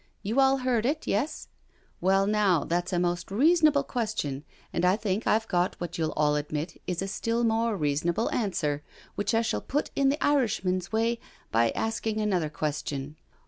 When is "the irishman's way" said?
10.09-11.19